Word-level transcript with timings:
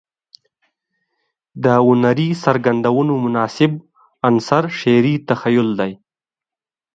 د 1.63 1.65
هنري 1.85 2.29
څرګندونو 2.43 3.13
مناسب 3.25 3.71
عنصر 4.27 4.63
شعري 4.79 5.15
تخيل 5.27 5.69
دى. 5.79 5.91